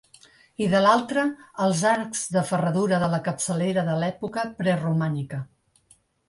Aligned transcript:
I 0.67 0.67
de 0.69 0.79
l'altra, 0.85 1.25
els 1.65 1.83
arcs 1.89 2.23
de 2.37 2.43
ferradura 2.53 2.99
de 3.05 3.11
la 3.11 3.19
capçalera 3.29 3.85
de 3.91 3.99
l'època 4.05 4.47
preromànica. 4.63 5.43